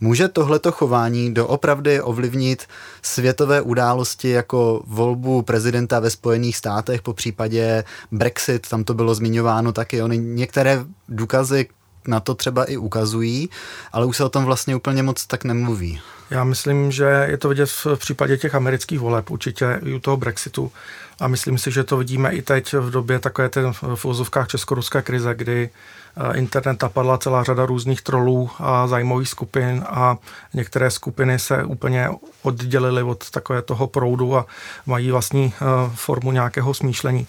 [0.00, 2.66] Může tohleto chování doopravdy ovlivnit
[3.02, 9.72] světové události jako volbu prezidenta ve Spojených státech, po případě Brexit, tam to bylo zmiňováno
[9.72, 10.02] taky.
[10.02, 11.68] Ony některé důkazy
[12.08, 13.50] na to třeba i ukazují,
[13.92, 16.00] ale už se o tom vlastně úplně moc tak nemluví.
[16.30, 20.16] Já myslím, že je to vidět v případě těch amerických voleb, určitě i u toho
[20.16, 20.72] Brexitu.
[21.20, 25.02] A myslím si, že to vidíme i teď v době takové té v úzovkách česko-ruské
[25.02, 25.70] krize, kdy
[26.16, 30.16] eh, internet napadla celá řada různých trolů a zájmových skupin a
[30.54, 32.08] některé skupiny se úplně
[32.42, 34.46] oddělily od takové toho proudu a
[34.86, 37.26] mají vlastní eh, formu nějakého smýšlení.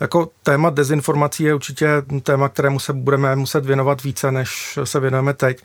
[0.00, 1.88] Jako téma dezinformací je určitě
[2.22, 5.62] téma, kterému se budeme muset věnovat více, než se věnujeme teď.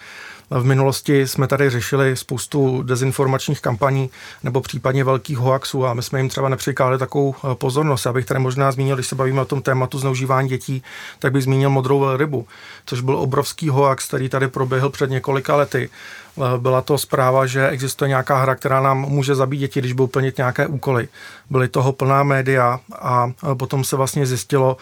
[0.60, 4.10] V minulosti jsme tady řešili spoustu dezinformačních kampaní
[4.44, 8.06] nebo případně velkých hoaxů a my jsme jim třeba nepřikládali takovou eh, pozornost.
[8.06, 10.84] Já bych tady možná zmínil, když se bavíme o tom tématu zneužívání dětí,
[11.20, 12.48] tak bych zmínil modrou rybu,
[12.86, 15.90] což byl obrovský hoax, který tady proběhl před několika lety
[16.58, 20.38] byla to zpráva, že existuje nějaká hra, která nám může zabít děti, když budou plnit
[20.38, 21.08] nějaké úkoly.
[21.50, 24.78] Byly toho plná média a eh, potom se vlastně zjistilo,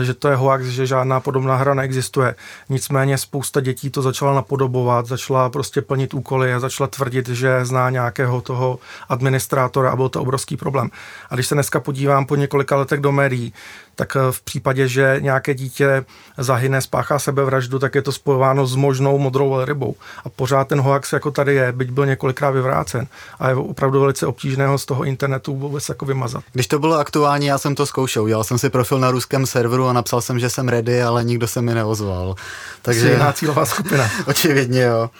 [0.00, 2.34] eh, že to je hoax, že žádná podobná hra neexistuje.
[2.68, 7.90] Nicméně spousta dětí to začala napodobovat, začala prostě plnit úkoly a začala tvrdit, že zná
[7.90, 10.90] nějakého toho administrátora a byl to obrovský problém.
[11.30, 13.52] A když se dneska podívám po několika letech do médií,
[13.96, 16.04] tak v případě, že nějaké dítě
[16.38, 19.94] zahyne, spáchá sebevraždu, tak je to spojováno s možnou modrou rybou.
[20.24, 23.06] A pořád ten hoax hoax jako tady je, byť byl několikrát vyvrácen
[23.38, 26.44] a je opravdu velice obtížné ho z toho internetu vůbec jako vymazat.
[26.52, 28.22] Když to bylo aktuální, já jsem to zkoušel.
[28.22, 31.46] Udělal jsem si profil na ruském serveru a napsal jsem, že jsem ready, ale nikdo
[31.46, 32.34] se mi neozval.
[32.82, 34.10] Takže jiná cílová skupina.
[34.26, 35.10] Očividně jo.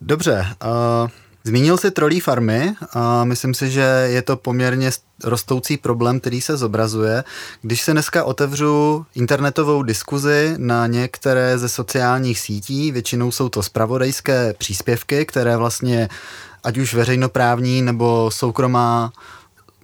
[0.00, 1.10] Dobře, uh,
[1.44, 4.90] Zmínil si trolí farmy a myslím si, že je to poměrně
[5.24, 7.24] rostoucí problém, který se zobrazuje.
[7.62, 14.54] Když se dneska otevřu internetovou diskuzi na některé ze sociálních sítí, většinou jsou to spravodajské
[14.58, 16.08] příspěvky, které vlastně
[16.64, 19.12] ať už veřejnoprávní nebo soukromá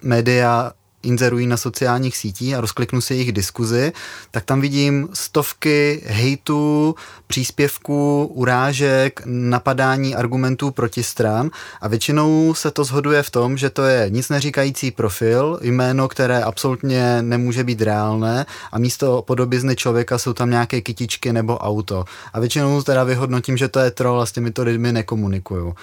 [0.01, 0.71] média
[1.03, 3.91] inzerují na sociálních sítích a rozkliknu si jejich diskuzi,
[4.31, 6.95] tak tam vidím stovky hejtů,
[7.27, 11.49] příspěvků, urážek, napadání argumentů proti stran
[11.81, 16.43] a většinou se to zhoduje v tom, že to je nic neříkající profil, jméno, které
[16.43, 22.05] absolutně nemůže být reálné a místo podobizny člověka jsou tam nějaké kytičky nebo auto.
[22.33, 25.75] A většinou teda vyhodnotím, že to je troll a s těmito lidmi nekomunikuju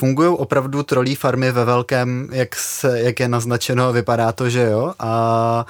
[0.00, 4.94] fungují opravdu trolí farmy ve velkém, jak, se, jak je naznačeno, vypadá to, že jo,
[4.98, 5.66] a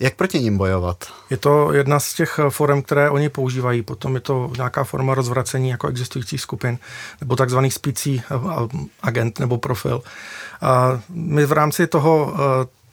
[0.00, 1.04] jak proti ním bojovat?
[1.30, 3.82] Je to jedna z těch forem, které oni používají.
[3.82, 6.78] Potom je to nějaká forma rozvracení jako existujících skupin,
[7.20, 8.22] nebo takzvaný spící
[9.02, 10.02] agent nebo profil.
[10.62, 12.34] A my v rámci toho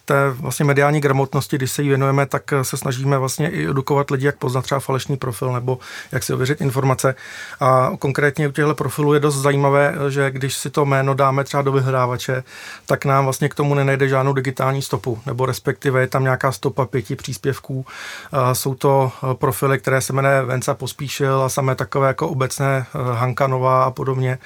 [0.05, 4.25] té vlastně mediální gramotnosti, když se jí věnujeme, tak se snažíme vlastně i edukovat lidi,
[4.25, 5.79] jak poznat třeba falešný profil nebo
[6.11, 7.15] jak si ověřit informace.
[7.59, 11.63] A konkrétně u těchto profilů je dost zajímavé, že když si to jméno dáme třeba
[11.63, 12.43] do vyhledávače,
[12.85, 16.85] tak nám vlastně k tomu nenajde žádnou digitální stopu, nebo respektive je tam nějaká stopa
[16.85, 17.85] pěti příspěvků.
[18.53, 23.91] Jsou to profily, které se jmenuje Venca Pospíšil a samé takové jako obecné Hankanová a
[23.91, 24.37] podobně.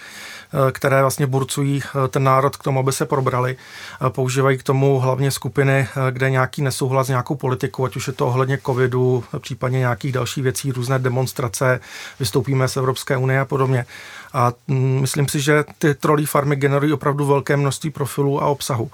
[0.56, 3.56] Eh, které vlastně burcují eh, ten národ k tomu, aby se probrali.
[3.56, 8.28] Eh, používají k tomu hlavně skupiny, kde nějaký nesouhlas nějakou politikou, ať už je to
[8.28, 11.80] ohledně covidu, případně nějakých dalších věcí, různé demonstrace,
[12.20, 13.86] vystoupíme z Evropské unie a podobně.
[14.34, 18.92] A mm, myslím si, že ty trolí farmy generují opravdu velké množství profilů a obsahu.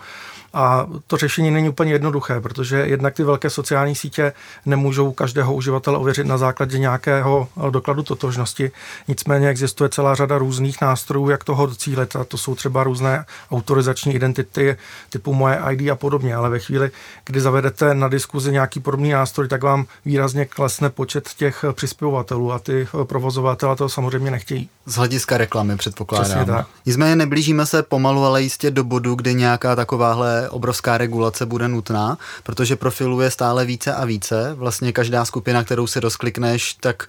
[0.53, 4.33] A to řešení není úplně jednoduché, protože jednak ty velké sociální sítě
[4.65, 8.71] nemůžou každého uživatele ověřit na základě nějakého dokladu totožnosti.
[9.07, 12.15] Nicméně existuje celá řada různých nástrojů, jak toho docílit.
[12.15, 14.77] A to jsou třeba různé autorizační identity
[15.09, 16.35] typu moje ID a podobně.
[16.35, 16.91] Ale ve chvíli,
[17.25, 22.59] kdy zavedete na diskuzi nějaký podobný nástroj, tak vám výrazně klesne počet těch přispěvatelů a
[22.59, 24.69] ty provozovatele to samozřejmě nechtějí.
[24.85, 26.65] Z hlediska reklamy předpokládám.
[26.85, 32.17] Nicméně neblížíme se pomalu, ale jistě do bodu, kdy nějaká takováhle obrovská regulace bude nutná,
[32.43, 34.53] protože profilů je stále více a více.
[34.53, 37.07] Vlastně každá skupina, kterou si rozklikneš, tak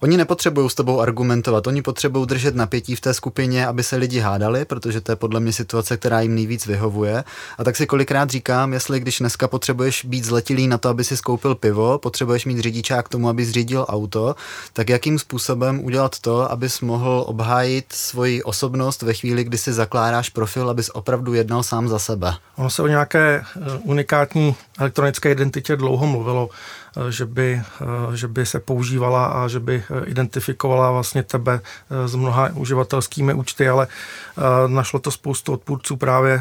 [0.00, 4.18] Oni nepotřebují s tebou argumentovat, oni potřebují držet napětí v té skupině, aby se lidi
[4.18, 7.24] hádali, protože to je podle mě situace, která jim nejvíc vyhovuje.
[7.58, 11.16] A tak si kolikrát říkám, jestli když dneska potřebuješ být zletilý na to, aby si
[11.16, 14.36] skoupil pivo, potřebuješ mít řidičák k tomu, aby zřídil auto,
[14.72, 20.28] tak jakým způsobem udělat to, abys mohl obhájit svoji osobnost ve chvíli, kdy si zakládáš
[20.28, 22.32] profil, abys opravdu jednal sám za sebe.
[22.56, 26.48] Ono se o nějaké eh, unikátní elektronické identitě dlouho mluvilo.
[26.96, 31.60] Eh, že by, eh, že by se používala a že by eh, identifikovala vlastně tebe
[32.06, 33.86] s mnoha uživatelskými účty, ale
[34.66, 36.40] našlo to spoustu odpůrců právě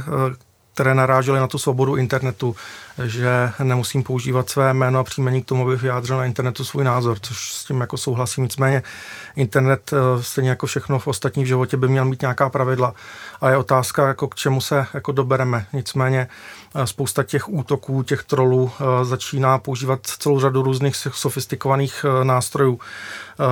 [0.73, 2.55] které narážely na tu svobodu internetu,
[3.03, 7.17] že nemusím používat své jméno a příjmení k tomu, abych vyjádřil na internetu svůj názor,
[7.21, 8.43] což s tím jako souhlasím.
[8.43, 8.83] Nicméně
[9.35, 9.91] internet,
[10.21, 12.93] stejně jako všechno v ostatním životě, by měl mít nějaká pravidla.
[13.41, 15.65] A je otázka, jako k čemu se jako dobereme.
[15.73, 16.27] Nicméně
[16.85, 22.79] spousta těch útoků, těch trolů eh, začíná používat celou řadu různých sofistikovaných nástrojů,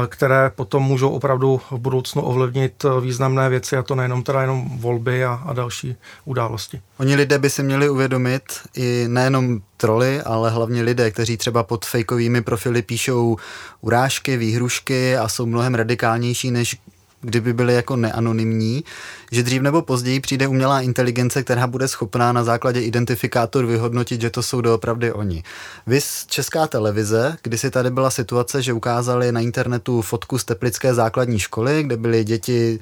[0.08, 5.26] které potom můžou opravdu v budoucnu ovlivnit významné věci, a to nejenom teda jenom volby
[5.26, 6.82] a, a další události.
[6.98, 8.44] Oni lidé by si měli uvědomit
[8.76, 13.38] i nejenom troly, ale hlavně lidé, kteří třeba pod fejkovými profily píšou
[13.82, 16.78] urážky, výhrušky a jsou mnohem radikálnější, než
[17.24, 18.84] kdyby byly jako neanonymní,
[19.32, 24.30] že dřív nebo později přijde umělá inteligence, která bude schopná na základě identifikátor vyhodnotit, že
[24.30, 25.44] to jsou doopravdy oni.
[25.88, 30.94] Vys Česká televize, kdy si tady byla situace, že ukázali na internetu fotku z Teplické
[30.94, 32.80] základní školy, kde byly děti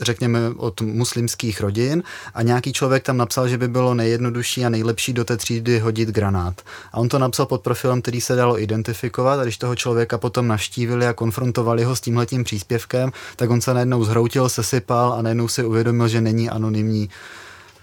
[0.00, 2.02] řekněme, od muslimských rodin
[2.34, 6.08] a nějaký člověk tam napsal, že by bylo nejjednodušší a nejlepší do té třídy hodit
[6.08, 6.62] granát.
[6.92, 10.48] A on to napsal pod profilem, který se dalo identifikovat a když toho člověka potom
[10.48, 15.48] navštívili a konfrontovali ho s tímhletím příspěvkem, tak on se najednou zhroutil, sesypal a najednou
[15.48, 17.10] si uvědomil, že není anonymní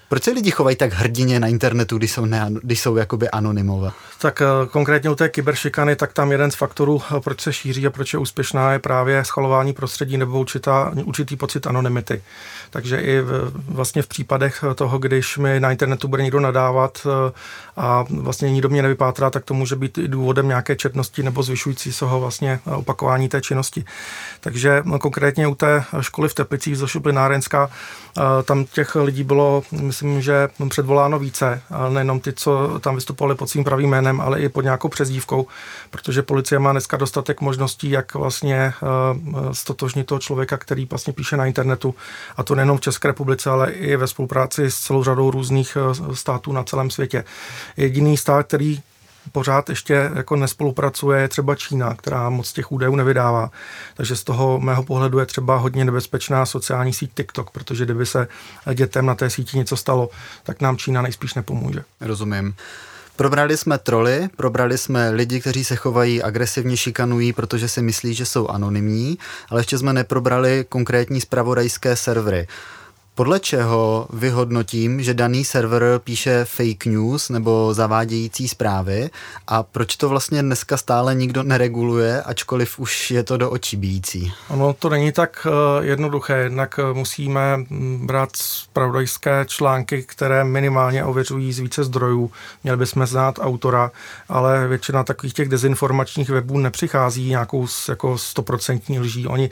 [0.09, 3.91] proč se lidi chovají tak hrdině na internetu, když jsou, ne, když jsou jakoby anonymové?
[4.19, 7.87] Tak eh, konkrétně u té kyberšikany, tak tam jeden z faktorů, eh, proč se šíří
[7.87, 12.21] a proč je úspěšná, je právě schalování prostředí nebo určitá, určitý pocit anonymity.
[12.69, 17.31] Takže i v, vlastně v případech toho, když mi na internetu bude někdo nadávat eh,
[17.77, 21.93] a vlastně nikdo mě nevypátrá, tak to může být i důvodem nějaké četnosti nebo zvyšující
[21.93, 23.85] se ho vlastně opakování té činnosti.
[24.39, 27.69] Takže konkrétně u té školy v Teplicích, Zošu Plinárenská,
[28.45, 29.63] tam těch lidí bylo,
[29.95, 34.49] myslím, že předvoláno více, nejenom ty, co tam vystupovali pod svým pravým jménem, ale i
[34.49, 35.47] pod nějakou přezdívkou,
[35.89, 38.73] protože policie má dneska dostatek možností, jak vlastně eh,
[39.51, 41.95] stotožnit toho člověka, který vlastně píše na internetu,
[42.37, 46.15] a to nejenom v České republice, ale i ve spolupráci s celou řadou různých eh,
[46.15, 47.23] států na celém světě.
[47.77, 48.79] Jediný stát, který
[49.31, 53.51] pořád ještě jako nespolupracuje je třeba Čína, která moc těch údajů nevydává.
[53.95, 58.27] Takže z toho mého pohledu je třeba hodně nebezpečná sociální síť TikTok, protože kdyby se
[58.73, 60.09] dětem na té síti něco stalo,
[60.43, 61.83] tak nám Čína nejspíš nepomůže.
[62.01, 62.55] Rozumím.
[63.15, 68.25] Probrali jsme troly, probrali jsme lidi, kteří se chovají agresivně, šikanují, protože si myslí, že
[68.25, 69.17] jsou anonymní,
[69.49, 72.47] ale ještě jsme neprobrali konkrétní spravodajské servery.
[73.17, 79.09] Podle čeho vyhodnotím, že daný server píše fake news nebo zavádějící zprávy
[79.47, 84.33] a proč to vlastně dneska stále nikdo nereguluje, ačkoliv už je to do očí bíjící?
[84.49, 91.03] Ono to není tak eh, jednoduché, jednak eh, musíme mm, brát spravodajské články, které minimálně
[91.03, 92.31] ověřují z více zdrojů.
[92.63, 93.91] Měli bychom znát autora,
[94.29, 99.27] ale většina takových těch dezinformačních webů nepřichází nějakou jako stoprocentní lží.
[99.27, 99.49] Oni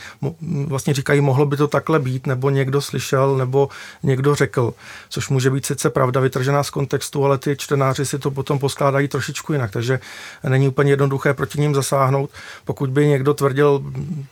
[0.67, 3.69] vlastně říkají, mohlo by to takhle být, nebo někdo slyšel, nebo nebo
[4.03, 4.73] někdo řekl,
[5.09, 9.07] což může být sice pravda vytržená z kontextu, ale ty čtenáři si to potom poskládají
[9.07, 9.99] trošičku jinak, takže
[10.43, 12.29] není úplně jednoduché proti ním zasáhnout.
[12.65, 13.83] Pokud by někdo tvrdil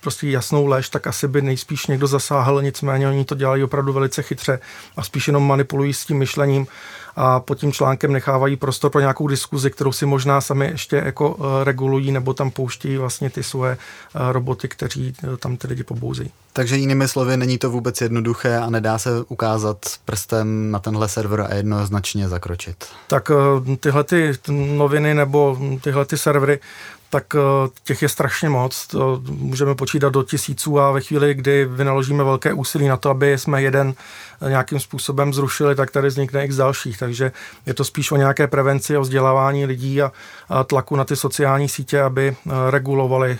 [0.01, 4.21] prostě jasnou lež, tak asi by nejspíš někdo zasáhl, nicméně oni to dělají opravdu velice
[4.21, 4.59] chytře
[4.97, 6.67] a spíš jenom manipulují s tím myšlením
[7.15, 11.37] a pod tím článkem nechávají prostor pro nějakou diskuzi, kterou si možná sami ještě jako
[11.39, 15.83] eh, regulují nebo tam pouštějí vlastně ty svoje eh, roboty, kteří eh, tam ty lidi
[15.83, 16.31] pobouzejí.
[16.53, 21.41] Takže jinými slovy, není to vůbec jednoduché a nedá se ukázat prstem na tenhle server
[21.41, 22.85] a jednoznačně zakročit.
[23.07, 23.31] Tak
[23.79, 26.59] tyhle ty noviny nebo tyhle ty servery
[27.11, 27.39] tak eh,
[27.83, 28.87] těch je strašně moc.
[28.87, 33.37] To můžeme počítat do tisíců a ve chvíli, kdy vynaložíme velké úsilí na to, aby
[33.37, 33.93] jsme jeden
[34.41, 36.97] eh, nějakým způsobem zrušili, tak tady vznikne x dalších.
[36.97, 37.31] Takže
[37.65, 40.11] je to spíš o nějaké prevenci, o vzdělávání lidí a,
[40.49, 43.37] a tlaku na ty sociální sítě, aby eh, regulovali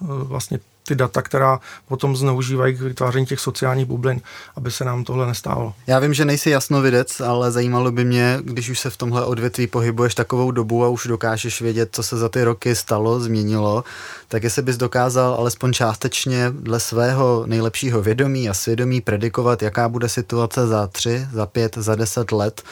[0.00, 4.20] vlastně ty data, která potom zneužívají k vytváření těch sociálních bublin,
[4.56, 5.74] aby se nám tohle nestávalo.
[5.86, 9.66] Já vím, že nejsi jasnovidec, ale zajímalo by mě, když už se v tomhle odvětví
[9.66, 13.84] pohybuješ takovou dobu a už dokážeš vědět, co se za ty roky stalo, změnilo,
[14.28, 20.08] tak jestli bys dokázal alespoň částečně dle svého nejlepšího vědomí a svědomí predikovat, jaká bude
[20.08, 22.62] situace za tři, za pět, za deset let,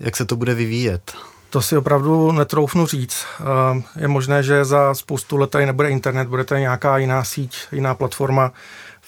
[0.00, 1.12] jak se to bude vyvíjet.
[1.52, 3.26] To si opravdu netroufnu říct.
[3.40, 7.58] Eh, je možné, že za spoustu let tady nebude internet, bude tady nějaká jiná síť,
[7.72, 8.52] jiná platforma.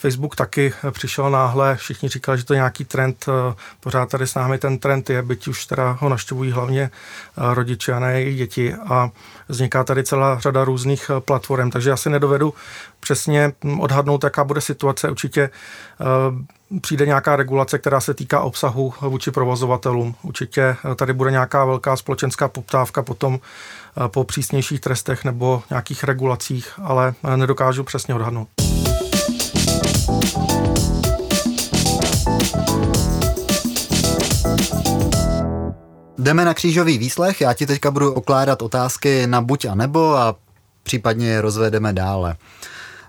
[0.04, 4.34] Facebook taky přišel náhle, všichni říkali, že to je nějaký trend, eh, pořád tady s
[4.34, 8.36] námi ten trend je, byť už teda ho naštěvují hlavně eh, rodiče a ne jejich
[8.36, 9.10] děti a
[9.48, 12.54] vzniká tady celá řada různých platform, takže já si nedovedu
[13.00, 15.10] přesně hm, odhadnout, jaká bude situace.
[15.10, 15.50] Určitě
[16.80, 20.14] přijde nějaká regulace, která se týká obsahu vůči provozovatelům.
[20.22, 26.72] Určitě tady bude nějaká velká společenská poptávka potom eh, po přísnějších trestech nebo nějakých regulacích,
[26.82, 28.63] ale eh, nedokážu přesně odhadnout.
[36.18, 40.36] Jdeme na křížový výslech, já ti teďka budu okládat otázky na buď a nebo a
[40.82, 42.36] případně je rozvedeme dále.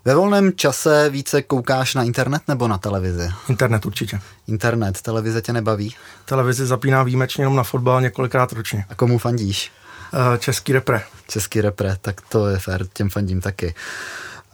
[0.06, 3.30] Ve volném čase více koukáš na internet nebo na televizi?
[3.50, 4.20] Internet určitě.
[4.48, 5.96] Internet, televize tě nebaví?
[6.26, 8.86] Televizi zapíná výjimečně jenom na fotbal několikrát ročně.
[8.90, 9.72] A komu fandíš?
[10.14, 11.02] Uh, český repre.
[11.28, 13.76] Český repre, tak to je fér, těm fandím taky.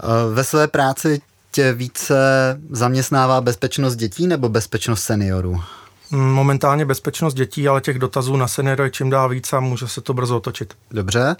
[0.03, 1.21] Uh, ve své práci
[1.51, 2.15] tě více
[2.69, 5.61] zaměstnává bezpečnost dětí nebo bezpečnost seniorů?
[6.11, 10.13] Momentálně bezpečnost dětí, ale těch dotazů na seniory čím dál víc a může se to
[10.13, 10.73] brzo otočit.
[10.91, 11.35] Dobře.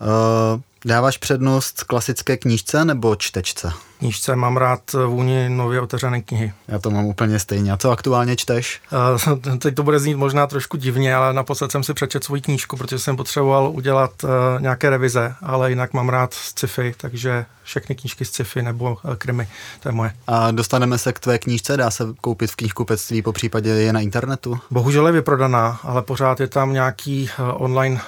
[0.00, 3.72] Uh, dáváš přednost klasické knížce nebo čtečce?
[3.98, 6.52] Knížce mám rád vůni nově otevřené knihy.
[6.68, 7.72] Já to mám úplně stejně.
[7.72, 8.80] A co aktuálně čteš?
[9.26, 12.76] Uh, teď to bude znít možná trošku divně, ale naposled jsem si přečet svou knížku,
[12.76, 18.24] protože jsem potřeboval udělat uh, nějaké revize, ale jinak mám rád sci-fi, takže všechny knížky
[18.24, 19.48] z sci-fi nebo uh, krimi,
[19.80, 20.12] to je moje.
[20.26, 24.00] A dostaneme se k tvé knížce, dá se koupit v knihkupectví, po případě je na
[24.00, 24.58] internetu?
[24.70, 28.00] Bohužel je vyprodaná, ale pořád je tam nějaký online,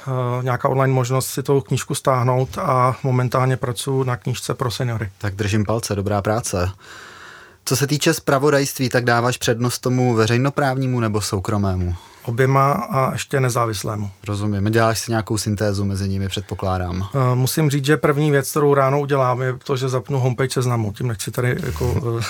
[0.43, 5.11] nějaká online možnost si tou knížku stáhnout a momentálně pracuji na knížce pro seniory.
[5.19, 6.71] Tak držím palce, dobrá práce.
[7.65, 11.95] Co se týče zpravodajství, tak dáváš přednost tomu veřejnoprávnímu nebo soukromému?
[12.25, 14.11] Oběma a ještě nezávislému.
[14.27, 14.65] Rozumím.
[14.65, 17.01] Děláš si nějakou syntézu mezi nimi, předpokládám.
[17.01, 20.93] Uh, musím říct, že první věc, kterou ráno udělám, je to, že zapnu homepage seznamu.
[20.93, 22.23] Tím nechci tady jako uh,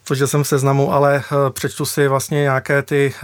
[0.04, 3.14] to, že jsem v seznamu, ale přečtu si vlastně nějaké ty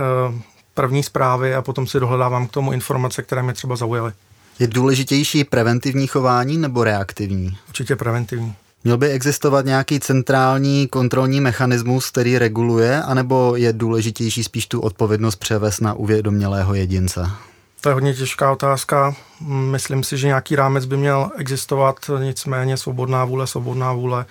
[0.75, 4.13] první zprávy a potom si dohledávám k tomu informace, které mě třeba zaujaly.
[4.59, 7.57] Je důležitější preventivní chování nebo reaktivní?
[7.69, 8.55] Určitě preventivní.
[8.85, 15.37] Měl by existovat nějaký centrální kontrolní mechanismus, který reguluje, anebo je důležitější spíš tu odpovědnost
[15.37, 17.31] převést na uvědomělého jedince?
[17.81, 19.15] To je hodně těžká otázka.
[19.47, 24.27] Myslím si, že nějaký rámec by měl existovat, nicméně svobodná vůle, svobodná vůle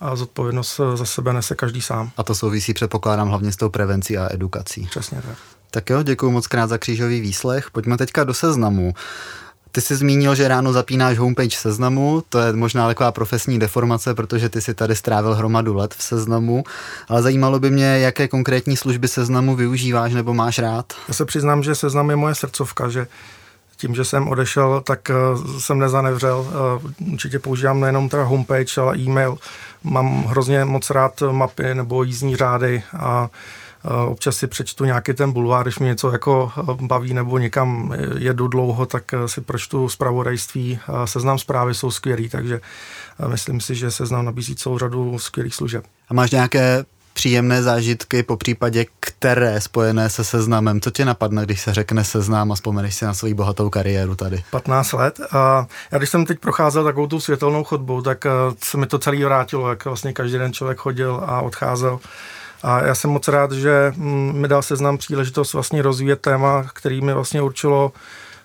[0.00, 2.10] a zodpovědnost za sebe nese každý sám.
[2.16, 4.86] A to souvisí, předpokládám, hlavně s tou prevencí a edukací.
[4.90, 5.36] Přesně tak.
[5.70, 7.70] Tak jo, děkuji moc krát za křížový výslech.
[7.70, 8.94] Pojďme teďka do seznamu.
[9.74, 14.48] Ty jsi zmínil, že ráno zapínáš homepage seznamu, to je možná taková profesní deformace, protože
[14.48, 16.64] ty si tady strávil hromadu let v seznamu,
[17.08, 20.92] ale zajímalo by mě, jaké konkrétní služby seznamu využíváš nebo máš rád?
[21.08, 23.06] Já se přiznám, že seznam je moje srdcovka, že
[23.76, 26.38] tím, že jsem odešel, tak uh, jsem nezanevřel.
[27.00, 29.38] Uh, určitě používám nejenom teda homepage, ale e-mail.
[29.84, 35.32] Mám hrozně moc rád mapy nebo jízdní řády a Eh, občas si přečtu nějaký ten
[35.32, 39.88] bulvár, když mě něco jako eh, baví nebo někam jedu dlouho, tak eh, si pročtu
[39.88, 40.78] zpravodajství.
[41.04, 42.60] Seznam zprávy jsou skvělý, takže
[43.26, 45.84] myslím si, že seznam nabízí celou řadu skvělých služeb.
[46.08, 50.80] A máš nějaké příjemné zážitky, po případě které spojené se seznamem?
[50.80, 54.44] Co tě napadne, když se řekne seznam a vzpomeneš si na svou bohatou kariéru tady?
[54.50, 55.20] 15 let.
[55.32, 58.24] A já když jsem teď procházel takovou tu světelnou chodbou, tak
[58.64, 61.98] se mi to celý vrátilo, jak vlastně každý den člověk chodil a odcházel.
[62.62, 67.00] A já jsem moc rád, že mm, mi dal seznam příležitost vlastně rozvíjet téma, který
[67.00, 67.92] mi vlastně určilo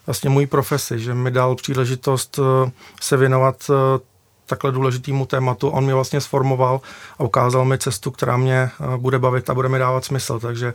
[0.07, 3.99] vlastně můj profesi, že mi dal příležitost eh, se věnovat eh,
[4.45, 5.69] takhle důležitému tématu.
[5.69, 6.81] On mě vlastně sformoval
[7.19, 10.73] a ukázal mi cestu, která mě eh, bude bavit a bude mi dávat smysl, takže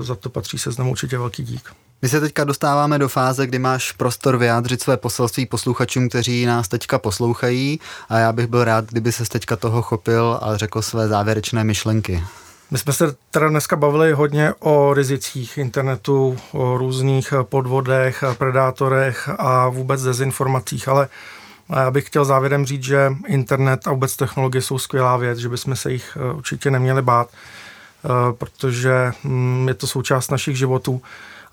[0.00, 1.70] za to patří seznam určitě velký dík.
[2.02, 6.68] My se teďka dostáváme do fáze, kdy máš prostor vyjádřit své poselství posluchačům, kteří nás
[6.68, 11.08] teďka poslouchají a já bych byl rád, kdyby se teďka toho chopil a řekl své
[11.08, 12.24] závěrečné myšlenky.
[12.70, 19.68] My jsme se teda dneska bavili hodně o rizicích internetu, o různých podvodech, predátorech a
[19.68, 21.08] vůbec dezinformacích, ale
[21.76, 25.76] já bych chtěl závěrem říct, že internet a vůbec technologie jsou skvělá věc, že bychom
[25.76, 31.02] se jich eh, určitě neměli bát, eh, protože mm, je to součást našich životů.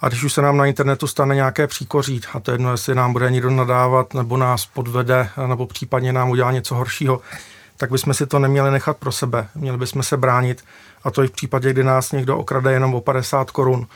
[0.02, 2.96] A když už se nám na internetu stane nějaké příkoří, a to je jedno, jestli
[2.96, 7.22] nám bude někdo nadávat, nebo nás podvede, nebo případně nám udělá něco horšího,
[7.78, 9.48] tak bychom si to neměli nechat pro sebe.
[9.56, 10.64] Měli bychom se bránit.
[11.04, 13.88] A to i v případě, kdy nás někdo okrade jenom o 50 korun,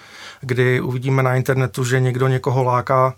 [0.42, 3.14] kdy uvidíme na internetu, že někdo někoho láká,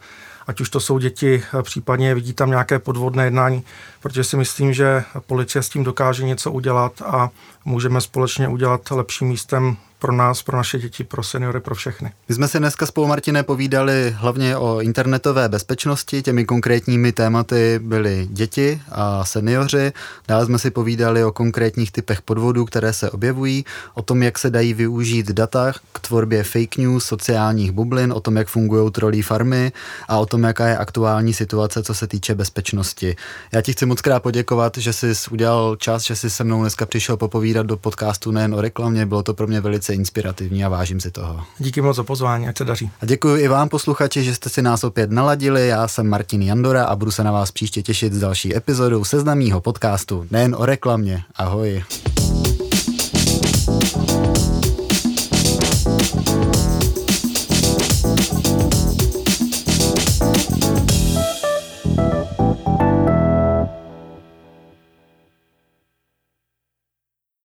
[0.47, 3.63] ať už to jsou děti, případně vidí tam nějaké podvodné jednání,
[4.01, 7.29] protože si myslím, že policie s tím dokáže něco udělat a
[7.65, 12.11] můžeme společně udělat lepším místem pro nás, pro naše děti, pro seniory, pro všechny.
[12.29, 16.21] My jsme si dneska spolu, Martine, povídali hlavně o internetové bezpečnosti.
[16.21, 19.93] Těmi konkrétními tématy byly děti a seniori.
[20.27, 24.49] Dále jsme si povídali o konkrétních typech podvodů, které se objevují, o tom, jak se
[24.49, 29.71] dají využít data k tvorbě fake news, sociálních bublin, o tom, jak fungují trolí farmy
[30.07, 33.15] a o tom, jaká je aktuální situace, co se týče bezpečnosti.
[33.51, 36.85] Já ti chci moc krát poděkovat, že jsi udělal čas, že jsi se mnou dneska
[36.85, 39.05] přišel popovídat do podcastu nejen o reklamě.
[39.05, 41.41] Bylo to pro mě velice velice inspirativní a vážím si toho.
[41.59, 42.91] Díky moc za pozvání, ať se daří.
[43.01, 45.67] A děkuji i vám, posluchači, že jste si nás opět naladili.
[45.67, 49.61] Já jsem Martin Jandora a budu se na vás příště těšit s další epizodou seznamního
[49.61, 51.23] podcastu nejen o reklamě.
[51.35, 51.83] Ahoj.